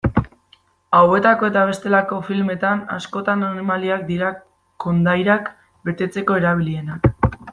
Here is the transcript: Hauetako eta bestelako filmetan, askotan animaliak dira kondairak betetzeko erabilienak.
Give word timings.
Hauetako 0.99 1.49
eta 1.51 1.65
bestelako 1.71 2.17
filmetan, 2.29 2.81
askotan 2.95 3.45
animaliak 3.49 4.03
dira 4.09 4.33
kondairak 4.87 5.55
betetzeko 5.91 6.41
erabilienak. 6.43 7.37